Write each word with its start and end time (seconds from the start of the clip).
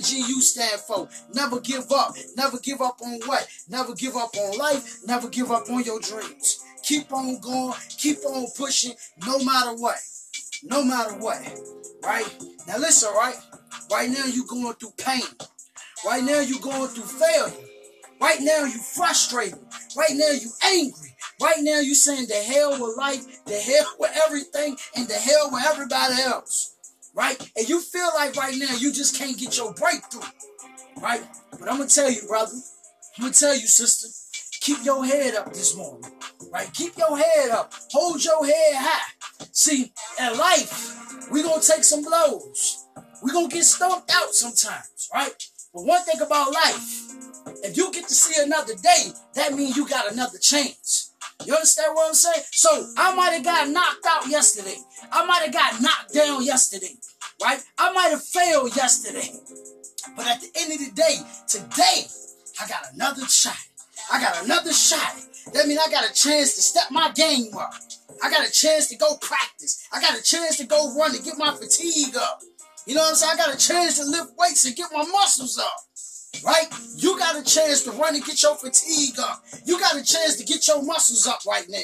NGU 0.00 0.40
stand 0.40 0.80
for? 0.80 1.08
Never 1.34 1.60
give 1.60 1.90
up. 1.92 2.14
Never 2.36 2.58
give 2.58 2.80
up 2.80 3.00
on 3.02 3.20
what? 3.26 3.46
Never 3.68 3.94
give 3.94 4.16
up 4.16 4.34
on 4.36 4.58
life. 4.58 5.00
Never 5.06 5.28
give 5.28 5.50
up 5.50 5.68
on 5.70 5.84
your 5.84 6.00
dreams. 6.00 6.64
Keep 6.82 7.12
on 7.12 7.38
going. 7.40 7.74
Keep 7.98 8.18
on 8.26 8.46
pushing 8.56 8.94
no 9.26 9.38
matter 9.44 9.74
what. 9.74 9.98
No 10.64 10.84
matter 10.84 11.14
what. 11.14 11.38
Right? 12.02 12.26
Now 12.66 12.78
listen, 12.78 13.12
right? 13.14 13.36
Right 13.90 14.10
now 14.10 14.24
you're 14.24 14.46
going 14.46 14.74
through 14.74 14.92
pain. 14.96 15.22
Right 16.04 16.24
now 16.24 16.40
you're 16.40 16.60
going 16.60 16.88
through 16.88 17.04
failure. 17.04 17.52
Right 18.20 18.40
now 18.40 18.64
you 18.64 18.78
frustrated. 18.78 19.58
Right 19.96 20.12
now 20.12 20.30
you 20.30 20.50
angry. 20.64 21.16
Right 21.42 21.58
now 21.60 21.80
you 21.80 21.94
saying 21.94 22.26
the 22.28 22.34
hell 22.34 22.72
with 22.72 22.96
life, 22.98 23.44
the 23.46 23.54
hell 23.54 23.94
with 23.98 24.10
everything, 24.26 24.76
and 24.96 25.08
the 25.08 25.14
hell 25.14 25.50
with 25.50 25.64
everybody 25.64 26.20
else. 26.22 26.76
Right? 27.14 27.38
And 27.56 27.68
you 27.68 27.80
feel 27.80 28.08
like 28.14 28.36
right 28.36 28.54
now 28.56 28.74
you 28.76 28.92
just 28.92 29.16
can't 29.16 29.36
get 29.36 29.56
your 29.56 29.74
breakthrough. 29.74 30.22
Right? 31.00 31.22
But 31.50 31.68
I'm 31.70 31.78
gonna 31.78 31.88
tell 31.88 32.10
you, 32.10 32.22
brother. 32.28 32.52
I'm 33.16 33.24
gonna 33.24 33.34
tell 33.34 33.54
you, 33.54 33.66
sister. 33.66 34.08
Keep 34.60 34.84
your 34.84 35.04
head 35.04 35.34
up 35.34 35.52
this 35.52 35.76
morning. 35.76 36.10
Right? 36.52 36.72
Keep 36.72 36.96
your 36.98 37.16
head 37.16 37.50
up. 37.50 37.72
Hold 37.92 38.22
your 38.24 38.44
head 38.44 38.74
high. 38.74 39.12
See, 39.52 39.92
in 40.20 40.38
life, 40.38 41.30
we 41.30 41.42
gonna 41.42 41.62
take 41.62 41.84
some 41.84 42.02
blows. 42.02 42.86
we 43.22 43.32
gonna 43.32 43.48
get 43.48 43.64
stumped 43.64 44.10
out 44.14 44.32
sometimes, 44.34 45.08
right? 45.12 45.32
But 45.74 45.84
one 45.84 46.02
thing 46.04 46.20
about 46.20 46.52
life, 46.52 47.10
if 47.62 47.76
you 47.76 47.92
get 47.92 48.08
to 48.08 48.14
see 48.14 48.42
another 48.42 48.74
day, 48.74 49.12
that 49.34 49.54
means 49.54 49.76
you 49.76 49.88
got 49.88 50.10
another 50.12 50.38
chance. 50.38 50.79
You 51.50 51.56
understand 51.56 51.96
what 51.96 52.06
I'm 52.06 52.14
saying? 52.14 52.44
So 52.52 52.70
I 52.96 53.12
might 53.16 53.32
have 53.32 53.42
got 53.42 53.68
knocked 53.68 54.06
out 54.06 54.28
yesterday. 54.28 54.76
I 55.10 55.26
might 55.26 55.42
have 55.42 55.52
got 55.52 55.82
knocked 55.82 56.14
down 56.14 56.44
yesterday. 56.44 56.94
Right? 57.42 57.58
I 57.76 57.92
might 57.92 58.10
have 58.10 58.22
failed 58.22 58.76
yesterday. 58.76 59.32
But 60.16 60.28
at 60.28 60.40
the 60.40 60.48
end 60.60 60.72
of 60.72 60.78
the 60.78 60.92
day, 60.94 61.16
today, 61.48 62.06
I 62.62 62.68
got 62.68 62.94
another 62.94 63.26
shot. 63.26 63.58
I 64.12 64.20
got 64.20 64.44
another 64.44 64.72
shot. 64.72 65.16
That 65.52 65.66
means 65.66 65.80
I 65.84 65.90
got 65.90 66.08
a 66.08 66.14
chance 66.14 66.54
to 66.54 66.60
step 66.62 66.86
my 66.92 67.10
game 67.10 67.52
up. 67.58 67.74
I 68.22 68.30
got 68.30 68.48
a 68.48 68.52
chance 68.52 68.86
to 68.90 68.96
go 68.96 69.16
practice. 69.16 69.88
I 69.92 70.00
got 70.00 70.16
a 70.16 70.22
chance 70.22 70.56
to 70.58 70.66
go 70.66 70.94
run 70.96 71.16
and 71.16 71.24
get 71.24 71.36
my 71.36 71.52
fatigue 71.52 72.14
up. 72.14 72.42
You 72.86 72.94
know 72.94 73.00
what 73.00 73.08
I'm 73.10 73.14
saying? 73.16 73.32
I 73.34 73.36
got 73.36 73.52
a 73.52 73.58
chance 73.58 73.98
to 73.98 74.04
lift 74.04 74.34
weights 74.38 74.64
and 74.66 74.76
get 74.76 74.90
my 74.92 75.04
muscles 75.04 75.58
up 75.58 75.89
right? 76.44 76.66
You 76.96 77.18
got 77.18 77.36
a 77.36 77.42
chance 77.42 77.82
to 77.84 77.92
run 77.92 78.14
and 78.14 78.24
get 78.24 78.42
your 78.42 78.56
fatigue 78.56 79.18
up. 79.18 79.44
You 79.64 79.78
got 79.78 79.96
a 79.96 80.04
chance 80.04 80.36
to 80.36 80.44
get 80.44 80.66
your 80.68 80.82
muscles 80.82 81.26
up 81.26 81.40
right 81.46 81.66
now, 81.68 81.78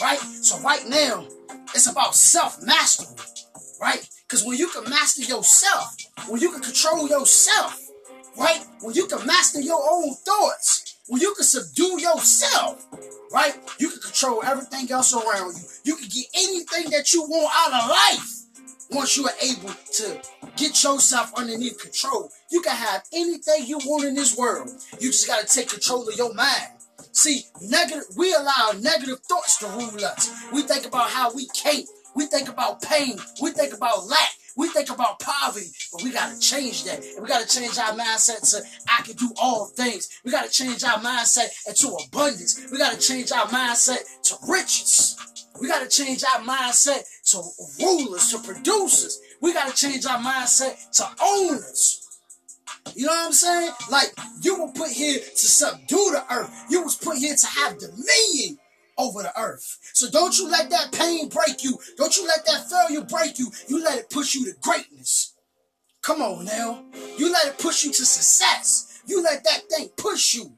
right? 0.00 0.18
So 0.18 0.58
right 0.60 0.86
now, 0.88 1.26
it's 1.74 1.90
about 1.90 2.14
self-mastery, 2.14 3.16
right? 3.80 4.08
Because 4.26 4.44
when 4.44 4.58
you 4.58 4.68
can 4.68 4.88
master 4.88 5.22
yourself, 5.22 5.96
when 6.28 6.40
you 6.40 6.50
can 6.50 6.62
control 6.62 7.08
yourself, 7.08 7.80
right? 8.36 8.64
When 8.80 8.94
you 8.94 9.06
can 9.06 9.24
master 9.26 9.60
your 9.60 9.80
own 9.90 10.14
thoughts, 10.14 10.98
when 11.08 11.20
you 11.20 11.34
can 11.34 11.44
subdue 11.44 12.00
yourself, 12.00 12.86
right? 13.32 13.54
You 13.78 13.90
can 13.90 14.00
control 14.00 14.42
everything 14.44 14.90
else 14.90 15.14
around 15.14 15.54
you. 15.54 15.62
You 15.84 15.96
can 15.96 16.08
get 16.08 16.26
anything 16.34 16.90
that 16.90 17.12
you 17.12 17.22
want 17.22 17.52
out 17.54 17.84
of 17.84 17.90
life 17.90 18.32
once 18.90 19.16
you 19.16 19.26
are 19.26 19.34
able 19.42 19.74
to 19.92 20.20
get 20.56 20.82
yourself 20.82 21.32
underneath 21.36 21.78
control, 21.80 22.30
you 22.50 22.60
can 22.60 22.76
have 22.76 23.04
anything 23.12 23.66
you 23.66 23.78
want 23.78 24.04
in 24.04 24.14
this 24.14 24.36
world. 24.36 24.70
You 24.98 25.10
just 25.10 25.26
got 25.26 25.46
to 25.46 25.54
take 25.54 25.68
control 25.68 26.08
of 26.08 26.16
your 26.16 26.34
mind. 26.34 26.72
See, 27.12 27.44
negative, 27.62 28.04
we 28.16 28.34
allow 28.34 28.72
negative 28.78 29.20
thoughts 29.20 29.58
to 29.58 29.66
rule 29.68 30.04
us. 30.04 30.30
We 30.52 30.62
think 30.62 30.86
about 30.86 31.10
how 31.10 31.34
we 31.34 31.46
can't. 31.48 31.86
We 32.14 32.26
think 32.26 32.48
about 32.48 32.82
pain. 32.82 33.18
We 33.42 33.52
think 33.52 33.74
about 33.74 34.06
lack. 34.06 34.30
We 34.56 34.68
think 34.70 34.88
about 34.88 35.20
poverty, 35.20 35.66
but 35.92 36.02
we 36.02 36.12
got 36.12 36.32
to 36.32 36.40
change 36.40 36.84
that. 36.84 37.04
And 37.04 37.22
we 37.22 37.28
got 37.28 37.46
to 37.46 37.60
change 37.60 37.78
our 37.78 37.92
mindset 37.92 38.50
to 38.50 38.62
I 38.88 39.02
can 39.02 39.14
do 39.16 39.30
all 39.40 39.66
things. 39.66 40.08
We 40.24 40.30
got 40.30 40.44
to 40.44 40.50
change 40.50 40.82
our 40.82 40.98
mindset 40.98 41.48
into 41.68 41.94
abundance. 42.06 42.66
We 42.72 42.78
got 42.78 42.92
to 42.92 42.98
change 42.98 43.32
our 43.32 43.46
mindset 43.46 43.98
to 44.24 44.36
riches. 44.48 45.16
We 45.60 45.68
got 45.68 45.82
to 45.82 45.88
change 45.88 46.24
our 46.24 46.40
mindset 46.40 47.02
to 47.26 47.42
rulers, 47.80 48.30
to 48.30 48.38
producers. 48.38 49.20
We 49.40 49.52
got 49.52 49.68
to 49.68 49.74
change 49.74 50.06
our 50.06 50.18
mindset 50.18 50.90
to 50.92 51.04
owners. 51.22 52.02
You 52.94 53.06
know 53.06 53.12
what 53.12 53.26
I'm 53.26 53.32
saying? 53.32 53.72
Like 53.90 54.12
you 54.42 54.62
were 54.62 54.72
put 54.72 54.90
here 54.90 55.18
to 55.18 55.46
subdue 55.46 56.12
the 56.12 56.24
earth. 56.30 56.66
You 56.70 56.82
was 56.82 56.96
put 56.96 57.18
here 57.18 57.34
to 57.34 57.46
have 57.46 57.78
dominion 57.78 58.58
over 58.98 59.22
the 59.22 59.38
earth. 59.38 59.78
So 59.92 60.08
don't 60.10 60.36
you 60.38 60.48
let 60.48 60.70
that 60.70 60.92
pain 60.92 61.28
break 61.28 61.62
you. 61.62 61.78
Don't 61.96 62.16
you 62.16 62.26
let 62.26 62.46
that 62.46 62.70
failure 62.70 63.04
break 63.04 63.38
you. 63.38 63.50
You 63.68 63.82
let 63.82 63.98
it 63.98 64.10
push 64.10 64.34
you 64.34 64.44
to 64.46 64.58
greatness. 64.60 65.34
Come 66.02 66.22
on 66.22 66.44
now. 66.44 66.84
You 67.18 67.32
let 67.32 67.46
it 67.46 67.58
push 67.58 67.84
you 67.84 67.92
to 67.92 68.06
success. 68.06 69.02
You 69.06 69.22
let 69.22 69.44
that 69.44 69.62
thing 69.68 69.88
push 69.96 70.34
you. 70.34 70.52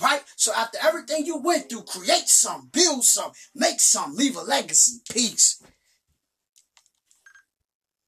Right? 0.00 0.22
So 0.36 0.52
after 0.56 0.78
everything 0.82 1.26
you 1.26 1.36
went 1.38 1.68
through, 1.68 1.82
create 1.82 2.28
some, 2.28 2.70
build 2.72 3.04
some, 3.04 3.32
make 3.54 3.80
some, 3.80 4.16
leave 4.16 4.36
a 4.36 4.40
legacy. 4.40 5.00
Peace. 5.12 5.62